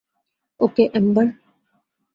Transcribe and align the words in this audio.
ওকে, 0.59 0.83
ember. 0.93 1.27